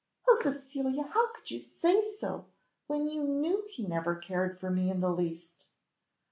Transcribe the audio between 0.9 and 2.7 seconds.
how could you say so,